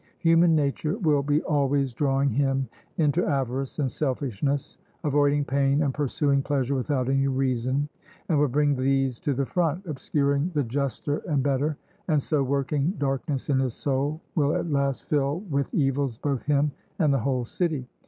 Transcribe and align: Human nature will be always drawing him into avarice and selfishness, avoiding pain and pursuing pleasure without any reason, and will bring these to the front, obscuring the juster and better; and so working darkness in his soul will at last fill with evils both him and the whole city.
Human 0.17 0.55
nature 0.55 0.97
will 0.97 1.21
be 1.21 1.43
always 1.43 1.93
drawing 1.93 2.31
him 2.31 2.67
into 2.97 3.23
avarice 3.23 3.77
and 3.77 3.91
selfishness, 3.91 4.79
avoiding 5.03 5.45
pain 5.45 5.83
and 5.83 5.93
pursuing 5.93 6.41
pleasure 6.41 6.73
without 6.73 7.07
any 7.07 7.27
reason, 7.27 7.87
and 8.27 8.39
will 8.39 8.47
bring 8.47 8.75
these 8.75 9.19
to 9.19 9.35
the 9.35 9.45
front, 9.45 9.85
obscuring 9.85 10.49
the 10.55 10.63
juster 10.63 11.17
and 11.29 11.43
better; 11.43 11.77
and 12.07 12.19
so 12.19 12.41
working 12.41 12.95
darkness 12.97 13.51
in 13.51 13.59
his 13.59 13.75
soul 13.75 14.19
will 14.33 14.55
at 14.55 14.71
last 14.71 15.03
fill 15.03 15.41
with 15.51 15.71
evils 15.71 16.17
both 16.17 16.41
him 16.47 16.71
and 16.97 17.13
the 17.13 17.19
whole 17.19 17.45
city. 17.45 17.85